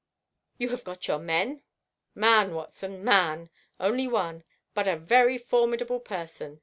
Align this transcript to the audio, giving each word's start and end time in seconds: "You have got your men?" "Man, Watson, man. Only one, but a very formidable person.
"You 0.57 0.69
have 0.69 0.83
got 0.83 1.07
your 1.07 1.19
men?" 1.19 1.61
"Man, 2.15 2.55
Watson, 2.55 3.03
man. 3.03 3.51
Only 3.79 4.07
one, 4.07 4.43
but 4.73 4.87
a 4.87 4.97
very 4.97 5.37
formidable 5.37 5.99
person. 5.99 6.59